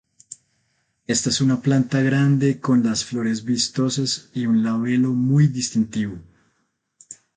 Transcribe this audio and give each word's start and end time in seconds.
Esta 1.05 1.29
es 1.29 1.41
una 1.41 1.61
planta 1.61 2.01
grande 2.01 2.59
con 2.59 2.83
las 2.83 3.05
flores 3.05 3.43
vistosas 3.45 4.31
y 4.33 4.47
un 4.47 4.63
labelo 4.63 5.09
muy 5.09 5.45
distintivo. 5.45 6.17